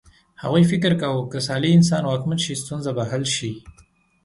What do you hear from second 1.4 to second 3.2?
صالح انسان واکمن شي ستونزه به